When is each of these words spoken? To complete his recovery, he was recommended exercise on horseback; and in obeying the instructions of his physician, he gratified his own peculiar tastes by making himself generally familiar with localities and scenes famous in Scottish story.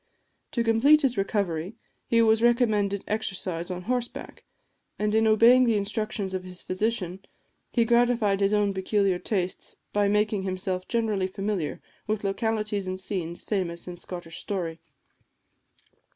To 0.53 0.63
complete 0.63 1.03
his 1.03 1.15
recovery, 1.15 1.75
he 2.07 2.23
was 2.23 2.41
recommended 2.41 3.03
exercise 3.07 3.69
on 3.69 3.83
horseback; 3.83 4.43
and 4.97 5.13
in 5.13 5.27
obeying 5.27 5.65
the 5.65 5.77
instructions 5.77 6.33
of 6.33 6.43
his 6.43 6.63
physician, 6.63 7.23
he 7.71 7.85
gratified 7.85 8.39
his 8.41 8.51
own 8.51 8.73
peculiar 8.73 9.19
tastes 9.19 9.77
by 9.93 10.07
making 10.07 10.41
himself 10.41 10.87
generally 10.87 11.27
familiar 11.27 11.83
with 12.07 12.23
localities 12.23 12.87
and 12.87 12.99
scenes 12.99 13.43
famous 13.43 13.87
in 13.87 13.95
Scottish 13.95 14.39
story. 14.39 14.81